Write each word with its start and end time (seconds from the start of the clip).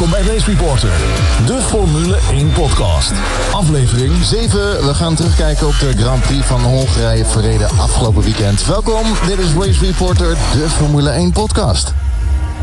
Welkom 0.00 0.24
bij 0.24 0.34
Race 0.34 0.50
Reporter, 0.50 0.90
de 1.46 1.58
Formule 1.62 2.16
1 2.30 2.52
podcast. 2.52 3.12
Aflevering 3.52 4.12
7. 4.24 4.60
We 4.86 4.94
gaan 4.94 5.14
terugkijken 5.14 5.66
op 5.66 5.74
de 5.80 5.92
Grand 5.96 6.22
Prix 6.22 6.46
van 6.46 6.60
Hongarije 6.60 7.24
verreden 7.24 7.68
afgelopen 7.78 8.22
weekend. 8.22 8.66
Welkom, 8.66 9.02
dit 9.26 9.38
is 9.38 9.52
Race 9.54 9.84
Reporter, 9.84 10.28
de 10.28 10.68
Formule 10.68 11.10
1 11.10 11.32
podcast. 11.32 11.94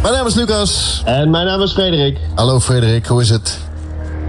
Mijn 0.01 0.13
naam 0.13 0.25
is 0.25 0.33
Lucas. 0.33 1.01
En 1.05 1.29
mijn 1.29 1.45
naam 1.45 1.61
is 1.61 1.71
Frederik. 1.71 2.19
Hallo 2.35 2.59
Frederik, 2.59 3.05
hoe 3.05 3.21
is 3.21 3.29
het? 3.29 3.59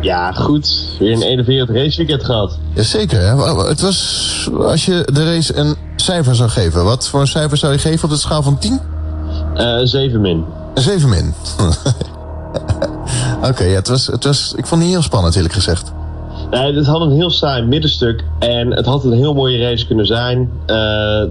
Ja, 0.01 0.33
goed. 0.33 0.97
Weer 0.98 1.12
een 1.12 1.23
enerverend 1.23 1.70
raceweekend 1.70 2.25
gehad. 2.25 2.59
Jazeker. 2.75 3.20
Hè? 3.20 3.66
Het 3.69 3.80
was, 3.80 4.48
als 4.59 4.84
je 4.84 5.09
de 5.12 5.34
race 5.34 5.56
een 5.56 5.77
cijfer 5.97 6.34
zou 6.34 6.48
geven, 6.48 6.84
wat 6.84 7.09
voor 7.09 7.20
een 7.20 7.27
cijfer 7.27 7.56
zou 7.56 7.73
je 7.73 7.79
geven 7.79 8.05
op 8.05 8.11
de 8.11 8.16
schaal 8.16 8.43
van 8.43 8.59
10? 8.59 8.80
Uh, 9.56 9.80
7 9.83 10.20
min. 10.20 10.45
Een 10.75 10.83
7 10.83 11.09
min. 11.09 11.34
Oké, 13.48 13.65
ja, 13.65 13.75
het 13.75 13.88
was, 13.88 14.07
het 14.07 14.25
was, 14.25 14.52
ik 14.57 14.66
vond 14.66 14.70
het 14.70 14.80
niet 14.80 14.91
heel 14.91 15.02
spannend 15.02 15.34
eerlijk 15.34 15.55
gezegd. 15.55 15.93
Nee, 16.51 16.75
het 16.75 16.87
had 16.87 17.01
een 17.01 17.11
heel 17.11 17.30
saai 17.30 17.62
middenstuk 17.62 18.24
en 18.38 18.71
het 18.71 18.87
had 18.87 19.05
een 19.05 19.12
heel 19.12 19.34
mooie 19.34 19.59
race 19.62 19.87
kunnen 19.87 20.07
zijn. 20.07 20.38
Uh, 20.38 20.77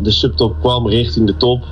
de 0.02 0.12
subtop 0.12 0.56
kwam 0.60 0.88
richting 0.88 1.28
de 1.28 1.38
top. 1.38 1.64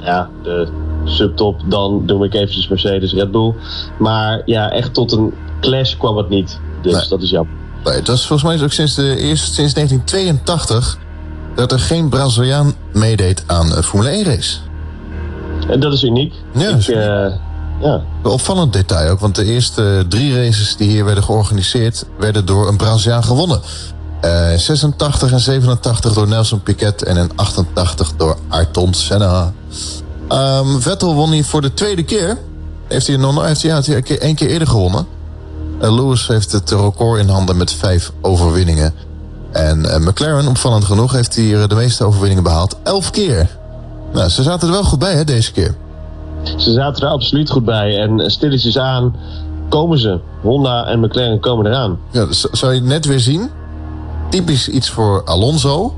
Ja, 0.00 0.28
de 0.42 0.68
subtop, 1.04 1.60
dan 1.66 2.06
doe 2.06 2.24
ik 2.24 2.34
eventjes 2.34 2.68
Mercedes 2.68 3.12
Red 3.12 3.30
Bull. 3.30 3.54
Maar 3.98 4.42
ja, 4.44 4.70
echt 4.70 4.94
tot 4.94 5.12
een 5.12 5.34
clash 5.60 5.96
kwam 5.96 6.16
het 6.16 6.28
niet. 6.28 6.60
Dus 6.82 6.92
nee. 6.92 7.08
dat 7.08 7.22
is 7.22 7.30
jammer. 7.30 7.54
Nee, 7.84 7.94
het 7.94 8.06
was 8.06 8.26
volgens 8.26 8.52
mij 8.52 8.64
ook 8.64 8.72
sinds, 8.72 8.94
de, 8.94 9.16
eerst, 9.16 9.54
sinds 9.54 9.74
1982 9.74 10.98
dat 11.54 11.72
er 11.72 11.78
geen 11.78 12.08
Braziliaan 12.08 12.74
meedeed 12.92 13.44
aan 13.46 13.76
een 13.76 13.82
Formule 13.82 14.10
1 14.10 14.24
race. 14.24 14.58
En 15.68 15.80
dat 15.80 15.92
is 15.92 16.02
uniek. 16.02 16.34
Ja, 16.54 16.68
ik, 16.68 16.88
uh, 16.88 17.26
ja. 17.80 18.02
Een 18.22 18.30
opvallend 18.30 18.72
detail 18.72 19.10
ook, 19.10 19.20
want 19.20 19.34
de 19.34 19.44
eerste 19.44 20.04
drie 20.08 20.34
races 20.34 20.76
die 20.76 20.88
hier 20.88 21.04
werden 21.04 21.24
georganiseerd, 21.24 22.04
werden 22.18 22.46
door 22.46 22.68
een 22.68 22.76
Braziliaan 22.76 23.24
gewonnen. 23.24 23.60
Uh, 24.24 24.54
86 24.56 25.32
en 25.32 25.40
87 25.40 26.12
door 26.12 26.28
Nelson 26.28 26.62
Piquet 26.62 27.02
en 27.02 27.16
in 27.16 27.30
88 27.36 28.12
door 28.16 28.36
Ayrton 28.48 28.94
Senna. 28.94 29.52
Um, 30.28 30.80
Vettel 30.80 31.14
won 31.14 31.32
hier 31.32 31.44
voor 31.44 31.60
de 31.60 31.74
tweede 31.74 32.02
keer. 32.02 32.38
Heeft 32.88 33.06
hij, 33.06 33.16
nog, 33.16 33.44
heeft 33.44 33.62
hij, 33.62 33.70
ja, 33.70 33.80
hij 33.82 34.18
één 34.18 34.34
keer 34.34 34.48
eerder 34.48 34.68
gewonnen. 34.68 35.06
Uh, 35.82 35.94
Lewis 35.94 36.26
heeft 36.26 36.52
het 36.52 36.70
record 36.70 37.20
in 37.20 37.28
handen 37.28 37.56
met 37.56 37.72
vijf 37.72 38.12
overwinningen. 38.20 38.94
En 39.52 39.84
uh, 39.84 39.96
McLaren, 39.96 40.48
opvallend 40.48 40.84
genoeg, 40.84 41.12
heeft 41.12 41.34
hier 41.34 41.68
de 41.68 41.74
meeste 41.74 42.04
overwinningen 42.04 42.42
behaald. 42.42 42.76
Elf 42.82 43.10
keer. 43.10 43.58
Nou, 44.12 44.28
ze 44.28 44.42
zaten 44.42 44.68
er 44.68 44.74
wel 44.74 44.84
goed 44.84 44.98
bij, 44.98 45.14
hè, 45.14 45.24
deze 45.24 45.52
keer. 45.52 45.74
Ze 46.42 46.72
zaten 46.72 47.06
er 47.06 47.12
absoluut 47.12 47.50
goed 47.50 47.64
bij. 47.64 47.98
En 47.98 48.30
stilletjes 48.30 48.78
aan 48.78 49.16
komen 49.68 49.98
ze. 49.98 50.18
Honda 50.40 50.86
en 50.86 51.00
McLaren 51.00 51.40
komen 51.40 51.66
eraan. 51.66 51.98
Ja, 52.10 52.26
zou 52.30 52.74
je 52.74 52.80
net 52.80 53.06
weer 53.06 53.20
zien? 53.20 53.50
Typisch 54.30 54.68
iets 54.68 54.90
voor 54.90 55.24
Alonso. 55.24 55.94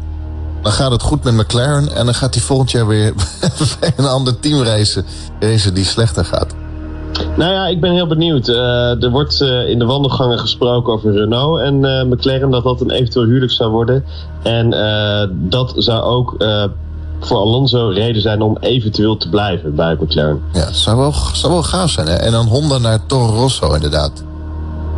Dan 0.62 0.72
gaat 0.72 0.90
het 0.90 1.02
goed 1.02 1.24
met 1.24 1.34
McLaren 1.34 1.94
en 1.94 2.04
dan 2.04 2.14
gaat 2.14 2.34
hij 2.34 2.42
volgend 2.42 2.70
jaar 2.70 2.86
weer 2.86 3.14
bij 3.80 3.92
een 3.96 4.06
ander 4.06 4.40
team 4.40 4.62
racen, 4.62 5.04
racen 5.40 5.74
die 5.74 5.84
slechter 5.84 6.24
gaat. 6.24 6.54
Nou 7.36 7.52
ja, 7.52 7.66
ik 7.66 7.80
ben 7.80 7.92
heel 7.92 8.06
benieuwd. 8.06 8.48
Uh, 8.48 9.02
er 9.02 9.10
wordt 9.10 9.40
uh, 9.40 9.68
in 9.68 9.78
de 9.78 9.84
wandelgangen 9.84 10.38
gesproken 10.38 10.92
over 10.92 11.12
Renault 11.12 11.60
en 11.60 11.84
uh, 11.84 12.02
McLaren 12.02 12.50
dat 12.50 12.64
dat 12.64 12.80
een 12.80 12.90
eventueel 12.90 13.24
huwelijk 13.24 13.52
zou 13.52 13.70
worden. 13.70 14.04
En 14.42 14.70
dat 15.32 15.74
zou 15.76 16.02
ook 16.02 16.36
voor 17.26 17.36
Alonso 17.36 17.88
reden 17.88 18.22
zijn 18.22 18.42
om 18.42 18.56
eventueel 18.60 19.16
te 19.16 19.28
blijven 19.28 19.74
bij 19.74 19.96
McLaren. 20.00 20.42
Ja, 20.52 20.72
zou 20.72 20.98
wel, 20.98 21.12
zou 21.32 21.52
wel 21.52 21.62
gaaf 21.62 21.90
zijn. 21.90 22.06
Hè? 22.06 22.14
En 22.14 22.32
dan 22.32 22.46
Honda 22.46 22.78
naar 22.78 23.06
Toro 23.06 23.34
Rosso 23.34 23.74
inderdaad. 23.74 24.24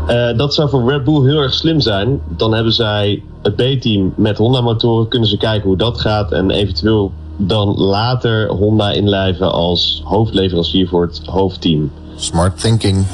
Uh, 0.08 0.36
dat 0.36 0.54
zou 0.54 0.68
voor 0.68 0.90
Red 0.90 1.04
Bull 1.04 1.24
heel 1.24 1.38
erg 1.38 1.54
slim 1.54 1.80
zijn. 1.80 2.20
Dan 2.28 2.54
hebben 2.54 2.72
zij 2.72 3.22
het 3.42 3.56
B-team 3.56 4.12
met 4.16 4.38
Honda-motoren. 4.38 5.08
Kunnen 5.08 5.28
ze 5.28 5.36
kijken 5.36 5.68
hoe 5.68 5.76
dat 5.76 6.00
gaat. 6.00 6.32
En 6.32 6.50
eventueel 6.50 7.12
dan 7.36 7.74
later 7.76 8.48
Honda 8.48 8.90
inlijven 8.90 9.52
als 9.52 10.02
hoofdleverancier 10.04 10.88
voor 10.88 11.02
het 11.02 11.20
hoofdteam. 11.24 11.90
Smart 12.16 12.60
thinking. 12.60 13.06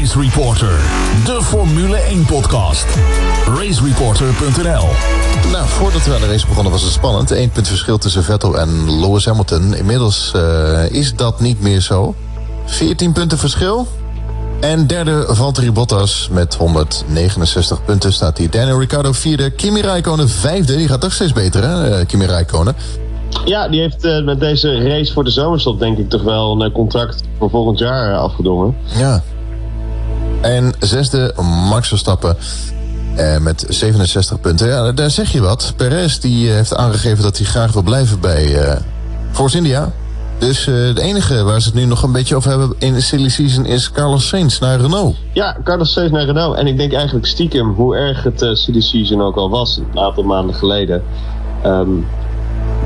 Race 0.00 0.20
Reporter, 0.20 0.78
de 1.24 1.42
Formule 1.42 1.96
1 1.96 2.24
podcast. 2.24 2.86
Racereporter.nl 3.46 4.84
Nou, 5.52 5.66
voordat 5.66 6.04
we 6.04 6.14
aan 6.14 6.20
de 6.20 6.26
race 6.26 6.46
begonnen 6.46 6.72
was 6.72 6.82
het 6.82 6.92
spannend. 6.92 7.30
Eén 7.30 7.50
punt 7.50 7.68
verschil 7.68 7.98
tussen 7.98 8.24
Vettel 8.24 8.58
en 8.58 9.00
Lewis 9.00 9.24
Hamilton. 9.24 9.74
Inmiddels 9.74 10.32
uh, 10.36 10.90
is 10.90 11.14
dat 11.14 11.40
niet 11.40 11.60
meer 11.60 11.80
zo. 11.80 12.14
14 12.64 13.12
punten 13.12 13.38
verschil. 13.38 13.88
En 14.60 14.86
derde 14.86 15.24
Valtteri 15.28 15.72
Bottas 15.72 16.28
met 16.32 16.54
169 16.54 17.84
punten 17.84 18.12
staat 18.12 18.38
hij. 18.38 18.48
Daniel 18.48 18.78
Ricciardo 18.78 19.12
vierde. 19.12 19.50
Kimi 19.50 19.80
Räikkönen 19.80 20.28
vijfde. 20.28 20.76
Die 20.76 20.88
gaat 20.88 21.00
toch 21.00 21.12
steeds 21.12 21.32
beter, 21.32 21.62
hè, 21.62 22.04
Kimi 22.06 22.26
Räikkönen. 22.26 22.74
Ja, 23.44 23.68
die 23.68 23.80
heeft 23.80 24.04
uh, 24.04 24.24
met 24.24 24.40
deze 24.40 24.82
race 24.82 25.12
voor 25.12 25.24
de 25.24 25.30
zomerstop 25.30 25.78
denk 25.78 25.98
ik 25.98 26.08
toch 26.08 26.22
wel 26.22 26.62
een 26.62 26.72
contract 26.72 27.22
voor 27.38 27.50
volgend 27.50 27.78
jaar 27.78 28.16
afgedongen. 28.16 28.76
Ja. 28.96 29.22
En 30.40 30.74
zesde 30.78 31.34
Max 31.68 31.88
Verstappen 31.88 32.36
uh, 33.16 33.38
met 33.38 33.64
67 33.68 34.40
punten. 34.40 34.68
Ja, 34.68 34.92
daar 34.92 35.10
zeg 35.10 35.32
je 35.32 35.40
wat. 35.40 35.72
Perez 35.76 36.18
die 36.18 36.48
heeft 36.48 36.76
aangegeven 36.76 37.22
dat 37.22 37.36
hij 37.36 37.46
graag 37.46 37.72
wil 37.72 37.82
blijven 37.82 38.20
bij 38.20 38.46
uh, 38.46 38.76
Force 39.30 39.56
India. 39.56 39.92
Dus 40.38 40.66
uh, 40.66 40.94
de 40.94 41.00
enige 41.00 41.42
waar 41.42 41.60
ze 41.60 41.68
het 41.68 41.76
nu 41.76 41.84
nog 41.84 42.02
een 42.02 42.12
beetje 42.12 42.36
over 42.36 42.50
hebben 42.50 42.74
in 42.78 42.94
de 42.94 43.00
silly 43.00 43.28
season 43.28 43.66
is 43.66 43.90
Carlos 43.90 44.28
Sainz 44.28 44.58
naar 44.58 44.80
Renault. 44.80 45.16
Ja, 45.32 45.56
Carlos 45.64 45.92
Sainz 45.92 46.10
naar 46.10 46.24
Renault. 46.24 46.56
En 46.56 46.66
ik 46.66 46.76
denk 46.76 46.92
eigenlijk 46.92 47.26
stiekem 47.26 47.74
hoe 47.74 47.96
erg 47.96 48.22
het 48.22 48.42
uh, 48.42 48.54
silly 48.54 48.80
season 48.80 49.22
ook 49.22 49.36
al 49.36 49.50
was 49.50 49.76
een 49.76 50.00
aantal 50.00 50.24
maanden 50.24 50.54
geleden. 50.54 51.02
Um, 51.66 52.06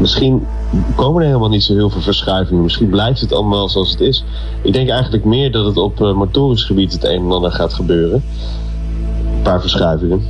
misschien 0.01 0.47
komen 0.95 1.21
er 1.21 1.27
helemaal 1.27 1.49
niet 1.49 1.63
zo 1.63 1.73
heel 1.73 1.91
veel 1.91 2.01
verschuivingen. 2.01 2.63
Misschien 2.63 2.89
blijft 2.89 3.21
het 3.21 3.33
allemaal 3.33 3.69
zoals 3.69 3.91
het 3.91 4.01
is. 4.01 4.25
Ik 4.63 4.73
denk 4.73 4.89
eigenlijk 4.89 5.25
meer 5.25 5.53
dat 5.53 5.65
het 5.65 5.77
op 5.77 6.01
uh, 6.01 6.13
motorisch 6.13 6.65
gebied 6.65 6.93
het 6.93 7.05
een 7.05 7.23
en 7.23 7.33
ander 7.33 7.53
gaat 7.53 7.75
gebeuren. 7.75 8.25
Een 9.37 9.43
paar 9.43 9.61
verschuivingen. 9.61 10.23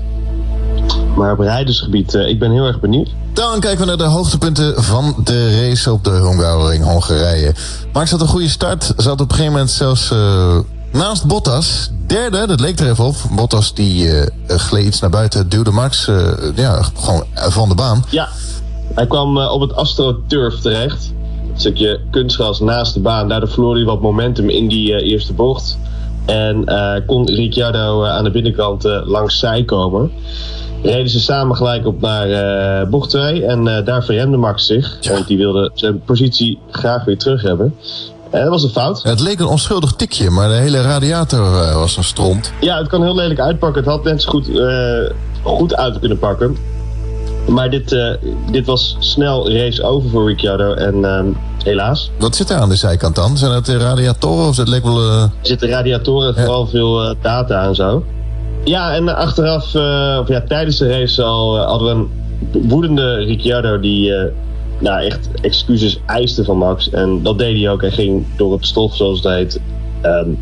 Maar 1.16 1.32
op 1.32 1.38
rijdersgebied, 1.38 2.14
uh, 2.14 2.28
ik 2.28 2.38
ben 2.38 2.50
heel 2.50 2.66
erg 2.66 2.80
benieuwd. 2.80 3.10
Dan 3.32 3.60
kijken 3.60 3.80
we 3.80 3.86
naar 3.86 3.96
de 3.96 4.04
hoogtepunten 4.04 4.82
van 4.82 5.14
de 5.24 5.60
race 5.60 5.92
op 5.92 6.04
de 6.04 6.10
Hungaroring 6.10 6.84
Hongarije. 6.84 7.54
Max 7.92 8.10
had 8.10 8.20
een 8.20 8.28
goede 8.28 8.48
start. 8.48 8.92
Zat 8.96 9.20
op 9.20 9.28
een 9.28 9.30
gegeven 9.30 9.52
moment 9.52 9.70
zelfs 9.70 10.10
uh, 10.10 10.58
naast 10.92 11.26
Bottas. 11.26 11.90
Derde, 12.06 12.46
dat 12.46 12.60
leek 12.60 12.80
er 12.80 12.90
even 12.90 13.04
op. 13.04 13.16
Bottas 13.30 13.74
die 13.74 14.10
gleed 14.46 14.86
iets 14.86 15.00
naar 15.00 15.10
buiten, 15.10 15.48
duwde 15.48 15.70
Max 15.70 16.10
ja, 16.54 16.82
gewoon 16.94 17.24
van 17.34 17.68
de 17.68 17.74
baan. 17.74 18.04
Ja, 18.10 18.28
hij 18.94 19.06
kwam 19.06 19.38
op 19.38 19.60
het 19.60 19.74
AstroTurf 19.74 20.60
terecht. 20.60 21.12
Een 21.52 21.60
stukje 21.60 22.00
kunstgras 22.10 22.60
naast 22.60 22.94
de 22.94 23.00
baan. 23.00 23.28
Daardoor 23.28 23.48
verloor 23.48 23.74
hij 23.74 23.84
wat 23.84 24.00
momentum 24.00 24.48
in 24.48 24.68
die 24.68 25.02
eerste 25.02 25.32
bocht. 25.32 25.78
En 26.24 26.64
kon 27.06 27.26
Ricciardo 27.26 28.04
aan 28.04 28.24
de 28.24 28.30
binnenkant 28.30 28.84
langs 29.04 29.38
zij 29.38 29.64
komen 29.64 30.10
reden 30.84 31.08
ze 31.08 31.20
samen 31.20 31.56
gelijk 31.56 31.86
op 31.86 32.00
naar 32.00 32.28
uh, 32.28 32.88
bocht 32.88 33.10
2. 33.10 33.44
En 33.44 33.66
uh, 33.66 33.84
daar 33.84 34.04
verremde 34.04 34.36
Max 34.36 34.66
zich. 34.66 34.96
Ja. 35.00 35.12
Want 35.12 35.26
die 35.26 35.36
wilde 35.36 35.70
zijn 35.74 36.00
positie 36.00 36.58
graag 36.70 37.04
weer 37.04 37.18
terug 37.18 37.42
hebben. 37.42 37.74
En 38.30 38.40
dat 38.40 38.48
was 38.48 38.62
een 38.62 38.70
fout. 38.70 39.02
Het 39.02 39.20
leek 39.20 39.40
een 39.40 39.46
onschuldig 39.46 39.92
tikje, 39.92 40.30
maar 40.30 40.48
de 40.48 40.54
hele 40.54 40.80
radiator 40.80 41.40
uh, 41.40 41.74
was 41.74 41.96
een 41.96 42.04
stront. 42.04 42.52
Ja, 42.60 42.78
het 42.78 42.88
kan 42.88 43.02
heel 43.02 43.14
lelijk 43.14 43.40
uitpakken. 43.40 43.82
Het 43.82 43.90
had 43.90 44.04
net 44.04 44.22
zo 44.22 44.30
goed, 44.30 44.50
goed 45.42 45.76
uit 45.76 45.98
kunnen 45.98 46.18
pakken. 46.18 46.56
Maar 47.48 47.70
dit, 47.70 47.96
dit 48.50 48.66
was 48.66 48.96
snel 48.98 49.52
race 49.52 49.82
over 49.82 50.10
voor 50.10 50.28
Ricciardo. 50.28 50.72
En 50.72 51.04
ehm, 51.04 51.26
helaas. 51.64 52.10
Wat 52.18 52.36
zit 52.36 52.50
er 52.50 52.56
aan 52.56 52.68
de 52.68 52.76
zijkant 52.76 53.14
dan? 53.14 53.36
Zijn 53.36 53.52
het 53.52 53.66
de 53.66 53.76
radiatoren 53.76 54.48
of 54.48 54.56
het 54.56 54.68
leek 54.68 54.84
wel... 54.84 55.02
Er 55.02 55.30
zitten 55.42 55.68
radiatoren, 55.68 56.34
vooral 56.34 56.66
veel 56.66 57.14
data 57.22 57.64
en 57.64 57.74
zo. 57.74 58.04
Ja, 58.64 58.94
en 58.94 59.16
achteraf, 59.16 59.64
of 60.20 60.28
ja, 60.28 60.44
tijdens 60.48 60.76
de 60.76 60.88
race 60.88 61.22
al 61.22 61.58
hadden 61.58 61.88
we 61.88 62.04
een 62.52 62.68
woedende 62.68 63.14
Ricciardo 63.14 63.80
die 63.80 64.12
nou, 64.78 65.04
echt 65.04 65.28
excuses 65.40 66.00
eiste 66.06 66.44
van 66.44 66.56
Max. 66.56 66.90
En 66.90 67.22
dat 67.22 67.38
deed 67.38 67.56
hij 67.56 67.70
ook. 67.70 67.80
Hij 67.80 67.90
ging 67.90 68.26
door 68.36 68.52
het 68.52 68.66
stof, 68.66 68.96
zoals 68.96 69.22
het 69.22 69.32
heet, 69.32 69.60
um, 70.02 70.38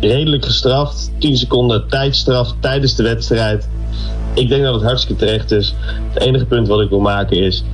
redelijk 0.00 0.44
gestraft. 0.44 1.10
10 1.18 1.36
seconden 1.36 1.88
tijdstraf 1.88 2.54
tijdens 2.60 2.94
de 2.94 3.02
wedstrijd. 3.02 3.68
Ik 4.34 4.48
denk 4.48 4.62
dat 4.62 4.74
het 4.74 4.82
hartstikke 4.82 5.24
terecht 5.24 5.50
is. 5.50 5.74
Het 6.12 6.22
enige 6.22 6.44
punt 6.44 6.68
wat 6.68 6.80
ik 6.80 6.88
wil 6.88 7.00
maken 7.00 7.36
is 7.36 7.64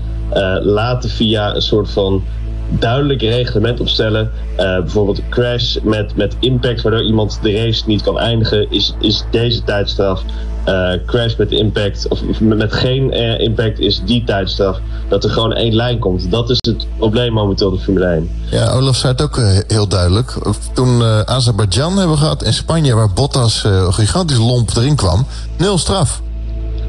laten 0.63 1.11
via 1.11 1.55
een 1.55 1.63
soort 1.63 1.91
van 1.91 2.25
duidelijk 2.69 3.23
reglement 3.23 3.81
opstellen. 3.81 4.31
Uh, 4.51 4.57
bijvoorbeeld 4.57 5.21
crash 5.31 5.77
met, 5.83 6.17
met 6.17 6.37
impact, 6.41 6.83
waardoor 6.83 7.03
iemand 7.03 7.39
de 7.43 7.53
race 7.53 7.83
niet 7.87 8.03
kan 8.03 8.19
eindigen, 8.19 8.71
is, 8.71 8.95
is 9.01 9.25
deze 9.31 9.65
tijdstraf. 9.65 10.23
Uh, 10.69 10.93
crash 11.07 11.37
met 11.37 11.51
impact, 11.51 12.09
of 12.09 12.21
met 12.41 12.73
geen 12.73 13.11
impact, 13.41 13.79
is 13.79 14.03
die 14.05 14.25
tijdstraf. 14.25 14.81
Dat 15.09 15.25
er 15.25 15.31
gewoon 15.31 15.53
één 15.53 15.75
lijn 15.75 15.99
komt. 15.99 16.31
Dat 16.31 16.51
is 16.51 16.59
het 16.61 16.87
probleem 16.99 17.33
momenteel 17.33 17.71
de 17.71 17.79
Formule 17.79 18.07
1. 18.07 18.31
Ja, 18.51 18.71
Olaf 18.71 18.97
zei 18.97 19.13
het 19.13 19.23
ook 19.23 19.41
heel 19.67 19.89
duidelijk. 19.89 20.39
Toen 20.73 21.03
Azerbeidzjan 21.27 21.99
hebben 21.99 22.19
gehad 22.19 22.43
in 22.43 22.53
Spanje, 22.53 22.95
waar 22.95 23.13
Bottas 23.13 23.65
gigantisch 23.89 24.39
lomp 24.39 24.71
erin 24.77 24.97
kwam, 24.97 25.27
nul 25.59 25.79
straf. 25.79 26.23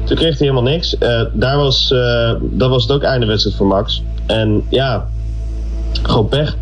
Toen 0.08 0.16
kreeg 0.16 0.38
hij 0.38 0.48
helemaal 0.48 0.72
niks. 0.72 0.96
daar 1.32 1.56
was, 1.56 1.88
dat 2.40 2.70
was 2.70 2.82
het 2.82 2.92
ook 2.92 3.02
einde 3.02 3.26
wedstrijd 3.26 3.56
voor 3.56 3.66
Max. 3.66 4.02
En 4.26 4.62
ja, 4.68 5.08
gewoon 6.02 6.28
pech. 6.28 6.56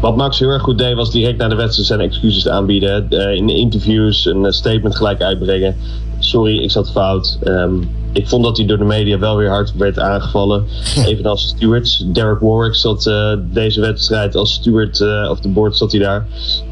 Wat 0.00 0.16
Max 0.16 0.38
heel 0.38 0.48
erg 0.48 0.62
goed 0.62 0.78
deed, 0.78 0.94
was 0.94 1.10
direct 1.10 1.38
na 1.38 1.48
de 1.48 1.54
wedstrijd 1.54 1.88
zijn 1.88 2.00
excuses 2.00 2.48
aanbieden. 2.48 3.06
Uh, 3.10 3.34
in 3.34 3.48
interviews 3.48 4.26
een 4.26 4.44
eh, 4.44 4.52
statement 4.52 4.96
gelijk 4.96 5.22
uitbrengen. 5.22 5.76
Sorry, 6.18 6.58
ik 6.58 6.70
zat 6.70 6.90
fout. 6.90 7.38
Um, 7.44 7.88
ik 8.12 8.28
vond 8.28 8.44
dat 8.44 8.56
hij 8.56 8.66
door 8.66 8.78
de 8.78 8.84
media 8.84 9.18
wel 9.18 9.36
weer 9.36 9.48
hard 9.48 9.76
werd 9.76 9.98
aangevallen. 9.98 10.64
Evenals 11.06 11.48
stewards. 11.48 12.04
Derek 12.06 12.40
Warwick 12.40 12.74
zat 12.74 13.12
deze 13.52 13.80
wedstrijd 13.80 14.36
als 14.36 14.52
steward 14.52 15.00
of 15.30 15.40
de 15.40 15.48
board 15.48 15.76
zat 15.76 15.92
hij 15.92 16.00
daar. 16.00 16.26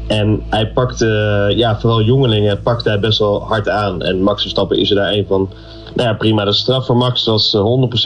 En 0.07 0.43
hij 0.49 0.67
pakte, 0.67 1.53
ja, 1.55 1.79
vooral 1.79 2.01
jongelingen 2.01 2.61
pakte 2.61 2.89
hij 2.89 2.99
best 2.99 3.19
wel 3.19 3.43
hard 3.43 3.69
aan. 3.69 4.01
En 4.01 4.21
Max 4.21 4.41
Verstappen 4.41 4.77
is 4.77 4.89
er 4.89 4.95
daar 4.95 5.11
een 5.11 5.25
van. 5.27 5.49
Nou 5.95 6.09
ja, 6.09 6.15
prima. 6.15 6.45
De 6.45 6.53
straf 6.53 6.85
voor 6.85 6.97
Max 6.97 7.25
was 7.25 7.55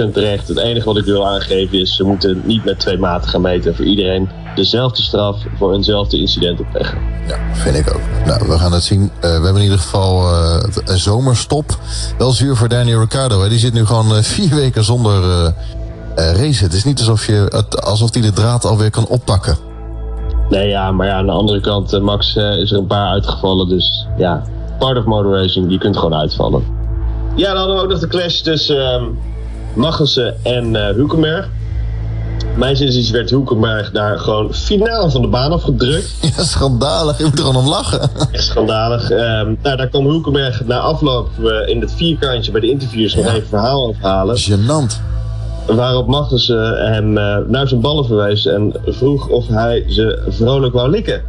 100% 0.09 0.13
terecht. 0.13 0.47
Het 0.47 0.57
enige 0.57 0.85
wat 0.85 0.97
ik 0.97 1.05
wil 1.05 1.27
aangeven 1.27 1.79
is, 1.79 1.95
ze 1.95 2.03
moeten 2.03 2.41
niet 2.45 2.65
met 2.65 2.79
twee 2.79 2.97
maten 2.97 3.29
gaan 3.29 3.41
meten. 3.41 3.75
Voor 3.75 3.85
iedereen 3.85 4.29
dezelfde 4.55 5.01
straf 5.01 5.37
voor 5.57 5.73
eenzelfde 5.73 6.19
incident 6.19 6.59
opleggen. 6.59 6.97
Ja, 7.27 7.37
vind 7.53 7.75
ik 7.75 7.93
ook. 7.93 8.25
Nou, 8.25 8.47
we 8.47 8.57
gaan 8.57 8.73
het 8.73 8.83
zien. 8.83 9.01
Uh, 9.01 9.09
we 9.21 9.27
hebben 9.27 9.55
in 9.55 9.61
ieder 9.61 9.79
geval 9.79 10.33
uh, 10.33 10.63
een 10.85 10.97
zomerstop. 10.97 11.79
Wel 12.17 12.31
zuur 12.31 12.55
voor 12.55 12.67
Daniel 12.67 12.99
Ricciardo. 12.99 13.41
Hè. 13.41 13.49
Die 13.49 13.59
zit 13.59 13.73
nu 13.73 13.85
gewoon 13.85 14.23
vier 14.23 14.55
weken 14.55 14.83
zonder 14.83 15.53
race. 16.15 16.63
Het 16.63 16.73
is 16.73 16.83
niet 16.83 16.99
alsof, 16.99 17.25
het, 17.25 17.81
alsof 17.81 18.13
hij 18.13 18.21
de 18.21 18.31
draad 18.31 18.65
alweer 18.65 18.89
kan 18.89 19.07
oppakken. 19.07 19.70
Nee, 20.51 20.67
ja, 20.67 20.91
maar 20.91 21.07
ja, 21.07 21.13
aan 21.13 21.25
de 21.25 21.31
andere 21.31 21.59
kant, 21.59 22.01
Max 22.01 22.35
is 22.35 22.71
er 22.71 22.77
een 22.77 22.87
paar 22.87 23.07
uitgevallen. 23.07 23.69
Dus 23.69 24.05
ja, 24.17 24.43
part 24.79 24.97
of 24.97 25.05
motor 25.05 25.37
racing, 25.37 25.67
die 25.67 25.79
kunt 25.79 25.97
gewoon 25.97 26.15
uitvallen. 26.15 26.63
Ja, 27.35 27.47
dan 27.47 27.57
hadden 27.57 27.75
we 27.75 27.81
ook 27.81 27.89
nog 27.89 27.99
de 27.99 28.07
clash 28.07 28.39
tussen 28.39 29.01
uh, 29.01 29.07
Magnussen 29.73 30.35
en 30.43 30.73
uh, 30.73 30.85
Hulkenberg. 30.85 31.49
Mijn 32.55 32.75
zin 32.75 33.11
werd 33.11 33.29
Hulkenberg 33.29 33.91
daar 33.91 34.19
gewoon 34.19 34.53
finaal 34.53 35.09
van 35.09 35.21
de 35.21 35.27
baan 35.27 35.51
afgedrukt. 35.51 36.13
Ja, 36.37 36.43
schandalig. 36.43 37.17
Je 37.17 37.23
moet 37.23 37.33
er 37.33 37.45
gewoon 37.45 37.63
om 37.63 37.69
lachen. 37.69 38.09
Echt 38.31 38.43
schandalig. 38.43 39.11
Um, 39.11 39.57
nou, 39.61 39.77
daar 39.77 39.87
kwam 39.87 40.05
Hulkenberg 40.05 40.65
na 40.65 40.79
afloop 40.79 41.29
uh, 41.39 41.67
in 41.67 41.81
het 41.81 41.91
vierkantje 41.91 42.51
bij 42.51 42.61
de 42.61 42.69
interviews 42.69 43.15
nog 43.15 43.25
even 43.25 43.47
verhaal 43.47 43.87
overhalen. 43.87 44.37
Genant. 44.37 45.01
Waarop 45.67 46.07
Magnussen 46.07 46.91
hem 46.91 47.17
uh, 47.17 47.37
naar 47.47 47.67
zijn 47.67 47.81
ballen 47.81 48.05
verwees 48.05 48.45
en 48.45 48.73
vroeg 48.85 49.27
of 49.27 49.47
hij 49.47 49.83
ze 49.87 50.23
vrolijk 50.27 50.73
wou 50.73 50.89
likken. 50.89 51.23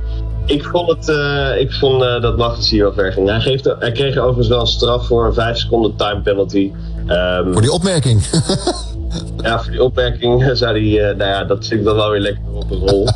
Ik 0.46 0.64
vond, 0.64 0.88
het, 0.88 1.08
uh, 1.08 1.61
ik 1.61 1.73
vond 1.73 2.02
uh, 2.02 2.20
dat 2.20 2.37
Magnus 2.37 2.70
hier 2.70 2.82
wel 2.82 2.93
ver 2.93 3.12
ging. 3.12 3.29
Hij, 3.29 3.40
geeft, 3.40 3.75
hij 3.79 3.93
kreeg 3.93 4.17
overigens 4.17 4.49
wel 4.49 4.61
een 4.61 4.67
straf 4.67 5.06
voor 5.06 5.26
een 5.26 5.34
5 5.34 5.58
seconden 5.58 5.96
time 5.96 6.20
penalty. 6.20 6.73
Um, 7.08 7.52
voor 7.52 7.61
die 7.61 7.73
opmerking. 7.73 8.23
ja, 9.43 9.62
voor 9.62 9.70
die 9.70 9.82
opmerking 9.82 10.50
zei 10.52 10.96
hij, 10.96 11.11
uh, 11.11 11.17
nou 11.17 11.31
ja, 11.31 11.44
dat 11.44 11.67
vind 11.67 11.81
ik 11.81 11.87
dan 11.87 11.96
wel 11.96 12.11
weer 12.11 12.20
lekker 12.20 12.43
op 12.52 12.70
een 12.70 12.88
rol. 12.88 13.08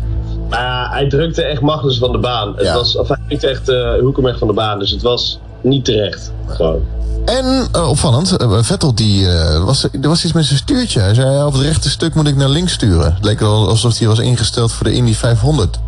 maar 0.50 0.90
hij 0.90 1.08
drukte 1.08 1.42
echt 1.42 1.60
Magnus 1.60 1.98
van 1.98 2.12
de 2.12 2.18
baan. 2.18 2.56
Het 2.56 2.66
ja. 2.66 2.74
was, 2.74 2.96
of 2.96 3.08
hij 3.08 3.18
drukte 3.28 3.48
echt 3.48 3.68
uh, 3.68 3.94
Hoekenberg 3.94 4.38
van 4.38 4.48
de 4.48 4.54
baan, 4.54 4.78
dus 4.78 4.90
het 4.90 5.02
was 5.02 5.40
niet 5.62 5.84
terecht. 5.84 6.32
Gewoon. 6.46 6.82
En 7.24 7.68
uh, 7.76 7.88
opvallend, 7.88 8.42
uh, 8.42 8.58
Vettel 8.62 8.94
die, 8.94 9.22
uh, 9.22 9.64
was, 9.64 9.84
er 9.84 10.08
was 10.08 10.24
iets 10.24 10.32
met 10.32 10.44
zijn 10.44 10.58
stuurtje. 10.58 11.00
Hij 11.00 11.14
zei, 11.14 11.44
op 11.44 11.52
het 11.52 11.62
rechte 11.62 11.90
stuk 11.90 12.14
moet 12.14 12.28
ik 12.28 12.36
naar 12.36 12.48
links 12.48 12.72
sturen. 12.72 13.14
Het 13.14 13.24
leek 13.24 13.40
wel 13.40 13.68
alsof 13.68 13.98
hij 13.98 14.08
was 14.08 14.18
ingesteld 14.18 14.72
voor 14.72 14.86
de 14.86 14.92
Indy 14.92 15.14
500. 15.14 15.78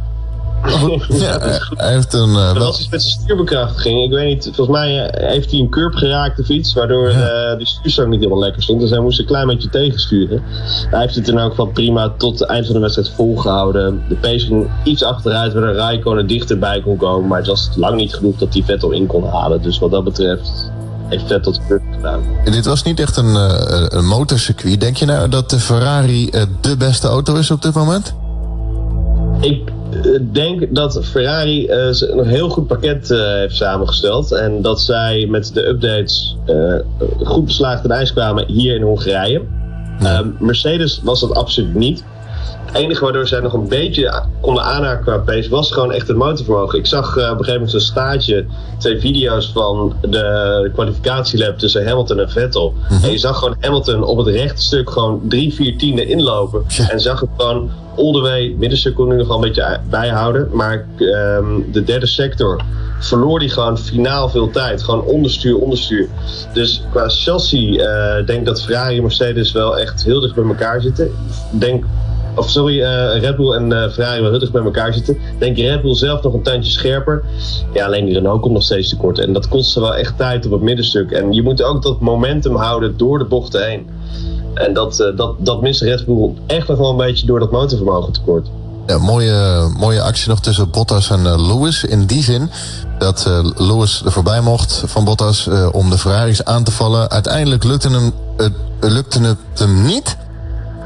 Ja, 1.08 1.38
hij 1.76 1.92
heeft 1.92 2.12
een. 2.12 2.28
Uh, 2.28 2.52
wel... 2.52 2.68
iets 2.68 2.88
met 2.88 3.02
zijn 3.02 3.20
stuurbekrachtiging. 3.20 4.04
Ik 4.04 4.10
weet 4.10 4.34
niet, 4.34 4.44
volgens 4.44 4.76
mij 4.76 5.04
uh, 5.04 5.28
heeft 5.28 5.50
hij 5.50 5.60
een 5.60 5.68
curb 5.68 5.94
geraakt 5.94 6.40
of 6.40 6.48
iets, 6.48 6.74
waardoor 6.74 7.10
ja. 7.10 7.50
uh, 7.50 7.58
die 7.58 7.66
stuurstang 7.66 8.08
niet 8.08 8.18
helemaal 8.20 8.42
lekker 8.42 8.62
stond. 8.62 8.80
Dus 8.80 8.90
hij 8.90 8.98
moest 8.98 9.18
een 9.18 9.26
klein 9.26 9.46
beetje 9.46 9.68
tegensturen. 9.68 10.42
Hij 10.90 11.00
heeft 11.00 11.14
het 11.14 11.28
in 11.28 11.38
elk 11.38 11.50
geval 11.50 11.66
prima 11.66 12.12
tot 12.18 12.38
het 12.38 12.48
eind 12.48 12.66
van 12.66 12.74
de 12.74 12.80
wedstrijd 12.80 13.10
volgehouden. 13.10 14.02
De 14.08 14.14
pace 14.14 14.46
ging 14.46 14.70
iets 14.84 15.02
achteruit, 15.02 15.52
waardoor 15.52 15.74
Raikkonen 15.74 16.26
dichterbij 16.26 16.82
kon 16.82 16.96
komen. 16.96 17.28
Maar 17.28 17.38
het 17.38 17.46
was 17.46 17.70
lang 17.74 17.96
niet 17.96 18.14
genoeg 18.14 18.36
dat 18.36 18.52
hij 18.52 18.62
Vettel 18.62 18.90
in 18.90 19.06
kon 19.06 19.24
halen. 19.24 19.62
Dus 19.62 19.78
wat 19.78 19.90
dat 19.90 20.04
betreft 20.04 20.70
heeft 21.08 21.26
Vettel 21.26 21.52
het 21.52 21.60
curb 21.68 21.82
gedaan. 21.94 22.20
Dit 22.44 22.66
was 22.66 22.82
niet 22.82 23.00
echt 23.00 23.16
een, 23.16 23.34
een 23.96 24.06
motorcircuit. 24.06 24.80
Denk 24.80 24.96
je 24.96 25.04
nou 25.04 25.28
dat 25.28 25.50
de 25.50 25.58
Ferrari 25.58 26.30
de 26.60 26.76
beste 26.76 27.08
auto 27.08 27.34
is 27.34 27.50
op 27.50 27.62
dit 27.62 27.74
moment? 27.74 28.14
Ik 29.40 29.71
denk 30.32 30.74
dat 30.74 31.04
Ferrari 31.04 31.66
uh, 31.66 31.86
een 32.00 32.26
heel 32.26 32.48
goed 32.48 32.66
pakket 32.66 33.10
uh, 33.10 33.18
heeft 33.18 33.56
samengesteld. 33.56 34.32
En 34.32 34.62
dat 34.62 34.80
zij 34.80 35.26
met 35.26 35.54
de 35.54 35.66
updates 35.66 36.36
uh, 36.46 36.74
goed 37.26 37.44
beslaagd 37.44 37.82
ten 37.82 37.90
ijs 37.90 38.12
kwamen 38.12 38.46
hier 38.46 38.74
in 38.74 38.82
Hongarije. 38.82 39.42
Ja. 40.00 40.24
Mercedes 40.38 41.00
was 41.02 41.20
dat 41.20 41.34
absoluut 41.34 41.74
niet. 41.74 42.04
Het 42.64 42.74
enige 42.74 43.04
waardoor 43.04 43.26
zij 43.26 43.40
nog 43.40 43.52
een 43.52 43.68
beetje 43.68 44.22
konden 44.40 44.62
aanhaken 44.62 45.02
qua 45.04 45.18
pace 45.18 45.48
was 45.48 45.70
gewoon 45.70 45.92
echt 45.92 46.08
het 46.08 46.16
motorvermogen. 46.16 46.78
Ik 46.78 46.86
zag 46.86 47.16
uh, 47.16 47.22
op 47.22 47.30
een 47.30 47.36
gegeven 47.36 47.52
moment 47.52 47.70
zo'n 47.70 47.80
stage, 47.80 48.44
twee 48.78 49.00
video's 49.00 49.50
van 49.52 49.94
de 50.00 50.70
kwalificatielab 50.72 51.58
tussen 51.58 51.86
Hamilton 51.86 52.18
en 52.18 52.30
Vettel. 52.30 52.70
Mm 52.70 52.96
-hmm. 52.96 53.04
En 53.04 53.10
je 53.10 53.18
zag 53.18 53.38
gewoon 53.38 53.56
Hamilton 53.60 54.04
op 54.04 54.16
het 54.16 54.26
rechte 54.26 54.62
stuk 54.62 54.90
gewoon 54.90 55.20
drie, 55.28 55.54
vier 55.54 55.78
tienden 55.78 56.08
inlopen. 56.08 56.64
Ja. 56.68 56.90
En 56.90 57.00
zag 57.00 57.20
het 57.20 57.28
gewoon 57.36 57.70
all 57.96 58.12
the 58.12 58.20
way, 58.20 58.54
middenstuk 58.58 58.94
kon 58.94 59.08
nu 59.08 59.16
nog 59.16 59.26
wel 59.26 59.36
een 59.36 59.42
beetje 59.42 59.80
bijhouden. 59.90 60.48
Maar 60.52 60.86
um, 60.98 61.72
de 61.72 61.84
derde 61.84 62.06
sector 62.06 62.60
verloor 62.98 63.38
die 63.38 63.48
gewoon 63.48 63.78
finaal 63.78 64.28
veel 64.28 64.50
tijd. 64.50 64.82
Gewoon 64.82 65.04
onderstuur, 65.04 65.58
onderstuur. 65.58 66.08
Dus 66.52 66.82
qua 66.90 67.08
chassis 67.08 67.76
uh, 67.76 68.26
denk 68.26 68.46
dat 68.46 68.62
Ferrari 68.62 68.96
en 68.96 69.02
Mercedes 69.02 69.52
wel 69.52 69.78
echt 69.78 70.04
heel 70.04 70.20
dicht 70.20 70.34
bij 70.34 70.44
elkaar 70.44 70.80
zitten. 70.80 71.10
Denk 71.50 71.84
of 72.34 72.50
sorry, 72.50 72.80
uh, 72.80 73.20
Red 73.20 73.36
Bull 73.36 73.52
en 73.52 73.70
uh, 73.70 73.88
Ferrari 73.90 74.22
wel 74.22 74.38
dicht 74.38 74.52
bij 74.52 74.62
elkaar 74.62 74.94
zitten. 74.94 75.18
Denk 75.38 75.56
je 75.56 75.68
Red 75.68 75.82
Bull 75.82 75.94
zelf 75.94 76.22
nog 76.22 76.32
een 76.32 76.42
tandje 76.42 76.70
scherper. 76.70 77.24
Ja, 77.72 77.86
alleen 77.86 78.04
die 78.04 78.14
Renault 78.14 78.40
komt 78.40 78.54
nog 78.54 78.62
steeds 78.62 78.88
tekort. 78.88 79.18
En 79.18 79.32
dat 79.32 79.48
kost 79.48 79.70
ze 79.70 79.80
wel 79.80 79.94
echt 79.94 80.16
tijd 80.16 80.46
op 80.46 80.52
het 80.52 80.60
middenstuk. 80.60 81.10
En 81.10 81.32
je 81.32 81.42
moet 81.42 81.62
ook 81.62 81.82
dat 81.82 82.00
momentum 82.00 82.56
houden 82.56 82.96
door 82.96 83.18
de 83.18 83.24
bochten 83.24 83.66
heen. 83.66 83.86
En 84.54 84.74
dat, 84.74 85.00
uh, 85.00 85.16
dat, 85.16 85.34
dat 85.38 85.60
mist 85.60 85.80
Red 85.80 86.06
Bull 86.06 86.30
echt 86.46 86.68
nog 86.68 86.78
wel 86.78 86.90
een 86.90 86.96
beetje 86.96 87.26
door 87.26 87.38
dat 87.38 87.50
motorvermogen 87.50 88.12
tekort. 88.12 88.48
Ja, 88.86 88.98
mooie, 88.98 89.68
mooie 89.78 90.02
actie 90.02 90.28
nog 90.28 90.40
tussen 90.40 90.70
Bottas 90.70 91.10
en 91.10 91.46
Lewis. 91.46 91.84
In 91.84 92.06
die 92.06 92.22
zin 92.22 92.50
dat 92.98 93.30
Lewis 93.56 94.02
er 94.04 94.12
voorbij 94.12 94.40
mocht 94.40 94.82
van 94.86 95.04
Bottas 95.04 95.48
om 95.72 95.90
de 95.90 95.98
Ferraris 95.98 96.44
aan 96.44 96.64
te 96.64 96.70
vallen. 96.70 97.10
Uiteindelijk 97.10 97.64
hem, 97.64 98.12
lukte 98.80 99.20
het 99.20 99.38
hem 99.54 99.86
niet. 99.86 100.16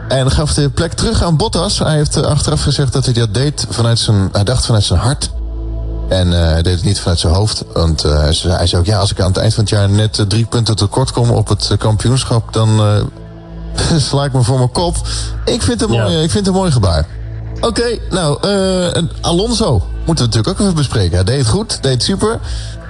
En 0.08 0.30
gaf 0.30 0.54
de 0.54 0.70
plek 0.70 0.92
terug 0.92 1.22
aan 1.22 1.36
Bottas. 1.36 1.78
Hij 1.78 1.96
heeft 1.96 2.24
achteraf 2.24 2.62
gezegd 2.62 2.92
dat 2.92 3.04
hij 3.04 3.14
dat 3.14 3.34
deed 3.34 3.66
vanuit 3.70 3.98
zijn... 3.98 4.28
Hij 4.32 4.44
dacht 4.44 4.66
vanuit 4.66 4.84
zijn 4.84 5.00
hart. 5.00 5.30
En 6.08 6.30
hij 6.30 6.62
deed 6.62 6.74
het 6.74 6.84
niet 6.84 7.00
vanuit 7.00 7.18
zijn 7.18 7.34
hoofd. 7.34 7.64
Want 7.72 8.02
hij 8.02 8.32
zei, 8.32 8.54
hij 8.54 8.66
zei 8.66 8.80
ook, 8.80 8.86
ja, 8.86 8.98
als 8.98 9.10
ik 9.10 9.20
aan 9.20 9.28
het 9.28 9.36
eind 9.36 9.54
van 9.54 9.62
het 9.62 9.72
jaar 9.72 9.88
net 9.90 10.24
drie 10.28 10.44
punten 10.44 10.76
tekort 10.76 11.12
kom 11.12 11.30
op 11.30 11.48
het 11.48 11.74
kampioenschap... 11.78 12.52
dan 12.52 12.80
sla 14.08 14.24
ik 14.24 14.32
me 14.32 14.42
voor 14.42 14.58
mijn 14.58 14.72
kop. 14.72 14.96
Ik 15.44 15.62
vind 15.62 15.80
het 15.80 15.90
een 15.90 15.96
mooi, 15.96 16.12
ja. 16.12 16.22
ik 16.22 16.30
vind 16.30 16.46
het 16.46 16.54
een 16.54 16.60
mooi 16.60 16.70
gebaar. 16.70 17.06
Oké, 17.56 17.66
okay, 17.66 18.00
nou, 18.10 18.38
Alonso 19.20 19.82
moeten 20.06 20.24
we 20.24 20.30
natuurlijk 20.30 20.48
ook 20.48 20.60
even 20.60 20.74
bespreken. 20.74 21.14
Hij 21.14 21.24
deed 21.24 21.38
het 21.38 21.48
goed, 21.48 21.82
deed 21.82 21.92
het 21.92 22.02
super. 22.02 22.38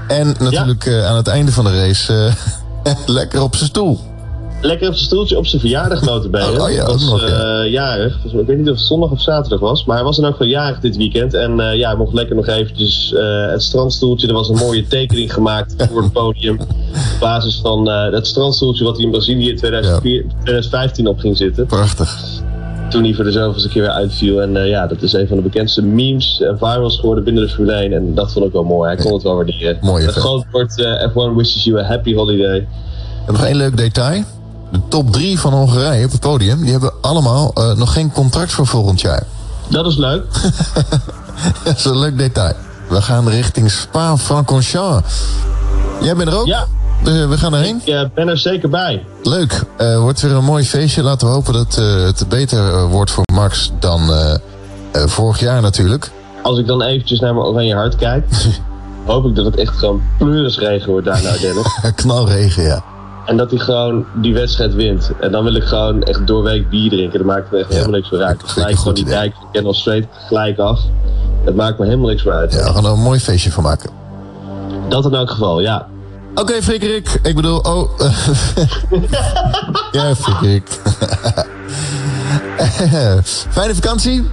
En 0.09 0.37
natuurlijk 0.39 0.85
ja. 0.85 1.07
aan 1.07 1.17
het 1.17 1.29
einde 1.29 1.53
van 1.53 1.65
de 1.65 1.81
race 1.81 2.33
lekker 3.07 3.43
op 3.43 3.57
zijn 3.57 3.69
stoel. 3.69 4.01
Lekker 4.67 4.89
op 4.89 4.95
zijn 4.95 5.07
stoeltje 5.07 5.39
op 5.39 5.47
zijn 5.47 5.61
verjaardag 5.61 6.03
notabene. 6.03 6.63
Oh, 6.63 6.71
ja, 6.71 6.87
was 6.87 7.05
nog, 7.05 7.29
ja. 7.29 7.65
jarig. 7.65 8.23
Dus 8.23 8.33
ik 8.33 8.47
weet 8.47 8.59
niet 8.59 8.69
of 8.69 8.77
het 8.77 8.87
zondag 8.87 9.11
of 9.11 9.21
zaterdag 9.21 9.61
was. 9.61 9.85
Maar 9.85 9.97
hij 9.97 10.05
was 10.05 10.17
dan 10.17 10.27
ook 10.27 10.39
wel 10.39 10.49
jarig 10.49 10.81
dit 10.81 10.97
weekend. 10.97 11.35
En 11.35 11.57
ja, 11.57 11.89
hij 11.89 11.97
mocht 11.97 12.13
lekker 12.13 12.37
nog 12.37 12.47
eventjes 12.47 13.15
het 13.51 13.63
strandstoeltje. 13.63 14.29
Er 14.29 14.35
was 14.35 14.49
een 14.49 14.57
mooie 14.57 14.87
tekening 14.87 15.33
gemaakt 15.33 15.75
voor 15.91 16.03
het 16.03 16.13
podium. 16.13 16.61
Op 16.61 17.17
basis 17.21 17.59
van 17.63 17.89
het 17.89 18.27
strandstoeltje 18.27 18.85
wat 18.85 18.97
hij 18.97 19.05
in 19.05 19.11
Brazilië 19.11 19.49
in 19.49 19.57
2004, 19.57 20.25
2015 20.43 21.07
op 21.07 21.19
ging 21.19 21.37
zitten. 21.37 21.67
Prachtig 21.67 22.45
toen 22.91 23.05
hij 23.05 23.15
voor 23.15 23.25
de 23.25 23.33
zoveelste 23.33 23.69
keer 23.69 23.83
weer 23.83 23.91
uitviel. 23.91 24.43
En 24.43 24.67
ja, 24.67 24.87
dat 24.87 25.03
is 25.03 25.13
een 25.13 25.29
van 25.29 25.37
de 25.37 25.43
bekendste 25.43 25.83
memes 25.83 26.41
en 26.41 26.59
virals 26.59 26.99
geworden 26.99 27.25
binnen 27.25 27.43
de 27.43 27.49
Formule 27.49 27.73
1. 27.73 27.93
En 27.93 28.15
dat 28.15 28.33
vond 28.33 28.47
ik 28.47 28.53
wel 28.53 28.65
mooi. 28.65 28.95
Hij 28.95 29.05
kon 29.05 29.13
het 29.13 29.23
wel 29.23 29.35
waarderen. 29.35 29.79
Mooi 29.81 30.05
Het 30.05 30.15
groot 30.15 30.45
woord 30.51 30.79
uh, 30.79 31.09
F1 31.09 31.37
wishes 31.37 31.65
you 31.65 31.79
a 31.81 31.85
happy 31.85 32.15
holiday. 32.15 32.67
En 33.27 33.33
nog 33.33 33.45
één 33.45 33.57
leuk 33.57 33.77
detail. 33.77 34.25
De 34.71 34.81
top 34.89 35.13
drie 35.13 35.39
van 35.39 35.53
Hongarije 35.53 36.05
op 36.05 36.11
het 36.11 36.21
podium... 36.21 36.63
die 36.63 36.71
hebben 36.71 36.93
allemaal 37.01 37.51
eh, 37.55 37.73
nog 37.73 37.93
geen 37.93 38.13
contract 38.13 38.53
voor 38.53 38.67
volgend 38.67 39.01
jaar. 39.01 39.27
Dat 39.69 39.87
is 39.87 39.97
leuk. 39.97 40.25
dat 41.65 41.77
is 41.77 41.85
een 41.85 41.99
leuk 41.99 42.19
detail. 42.19 42.55
We 42.89 43.03
gaan 43.03 43.29
richting 43.29 43.71
Spa-Francorchamps. 43.71 45.23
Jij 46.01 46.17
bent 46.17 46.29
er 46.29 46.39
ook? 46.39 46.47
Ja. 46.47 46.67
Dus 47.03 47.27
we 47.27 47.39
gaan 47.39 47.55
erheen? 47.55 47.81
Ik 47.85 47.95
uh, 47.95 48.01
ben 48.15 48.29
er 48.29 48.39
zeker 48.39 48.69
bij. 48.69 49.05
Leuk. 49.23 49.63
Uh, 49.79 49.99
wordt 49.99 50.21
weer 50.21 50.33
een 50.33 50.45
mooi 50.45 50.65
feestje. 50.65 51.03
Laten 51.03 51.27
we 51.27 51.33
hopen 51.33 51.53
dat 51.53 51.75
het 51.75 52.29
beter 52.29 52.87
wordt 52.87 53.11
voor 53.11 53.25
Max 53.33 53.73
dan 53.79 54.11
vorig 54.93 55.41
jaar 55.41 55.61
natuurlijk. 55.63 56.11
Als 56.43 56.59
ik 56.59 56.67
dan 56.67 56.83
eventjes 56.83 57.21
naar 57.21 57.35
mijn 57.35 57.47
oranje 57.47 57.75
hart 57.75 57.97
kijk... 57.97 58.25
hoop 59.07 59.25
ik 59.25 59.35
dat 59.35 59.45
het 59.45 59.57
echt 59.57 59.79
gewoon 59.79 60.03
pleurisregen 60.19 60.91
wordt 60.91 61.07
daar 61.07 61.23
naar 61.23 61.39
Dennis. 61.41 61.79
Knalregen, 61.95 62.63
ja. 62.63 62.85
En 63.27 63.37
dat 63.37 63.51
hij 63.51 63.59
gewoon 63.59 64.07
die 64.15 64.35
wedstrijd 64.35 64.75
wint. 64.75 65.11
En 65.21 65.33
dan 65.33 65.45
wil 65.45 65.55
ik 65.55 65.65
gewoon 65.65 66.03
echt 66.03 66.27
doorweek 66.27 66.71
bier 66.71 66.91
drinken. 66.91 67.19
Dat 67.19 67.27
maakt 67.27 67.51
me 67.51 67.59
echt 67.59 67.69
ja, 67.69 67.75
helemaal 67.75 67.97
niks 67.97 68.11
meer 68.11 68.23
uit. 68.23 68.43
Gelijk 68.45 68.79
gewoon 68.79 68.95
die 68.95 69.05
idee. 69.05 69.17
dijk 69.17 69.35
van 69.35 69.49
Kennel 69.53 69.75
Street 69.75 70.07
gelijk 70.27 70.59
af. 70.59 70.81
Dat 71.45 71.55
maakt 71.55 71.79
me 71.79 71.85
helemaal 71.85 72.09
niks 72.09 72.25
meer 72.25 72.35
uit. 72.35 72.53
Ja, 72.53 72.65
we 72.65 72.73
gaan 72.73 72.85
er 72.85 72.91
een 72.91 72.99
mooi 72.99 73.21
feestje 73.21 73.53
van 73.53 73.63
maken. 73.63 73.91
Dat 74.89 75.05
in 75.05 75.15
elk 75.15 75.31
geval, 75.31 75.61
ja. 75.61 75.87
Oké, 76.31 76.41
okay, 76.41 76.63
Frederik. 76.63 77.19
Ik 77.23 77.35
bedoel, 77.35 77.59
oh. 77.59 78.01
ja, 79.93 80.15
Frederik. 80.15 80.69
Fijne 83.51 83.75
vakantie. 83.75 84.31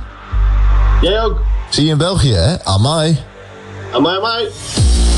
Jij 1.01 1.23
ook. 1.23 1.39
Zie 1.69 1.85
je 1.85 1.91
in 1.91 1.97
België, 1.97 2.33
hè? 2.33 2.63
Amai. 2.63 3.19
Amai, 3.93 4.17
amai. 4.17 4.47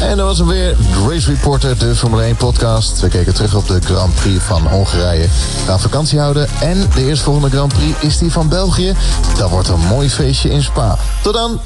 En 0.06 0.18
dat 0.18 0.26
was 0.26 0.38
hem 0.38 0.48
weer, 0.48 0.76
Race 1.10 1.30
Reporter, 1.30 1.78
de 1.78 1.96
Formule 1.96 2.24
1 2.24 2.36
podcast. 2.36 3.00
We 3.00 3.08
keken 3.08 3.34
terug 3.34 3.56
op 3.56 3.68
de 3.68 3.82
Grand 3.82 4.16
Prix 4.16 4.44
van 4.44 4.68
Hongarije. 4.68 5.22
We 5.22 5.64
gaan 5.66 5.80
vakantie 5.80 6.20
houden 6.20 6.48
en 6.62 6.90
de 6.96 7.06
eerstvolgende 7.06 7.50
Grand 7.50 7.74
Prix 7.74 8.02
is 8.02 8.18
die 8.18 8.32
van 8.32 8.50
België. 8.50 8.94
Dat 9.38 9.50
wordt 9.50 9.68
een 9.68 9.80
mooi 9.80 10.10
feestje 10.10 10.50
in 10.50 10.64
Spa. 10.64 10.98
Tot 11.22 11.34
dan! 11.34 11.60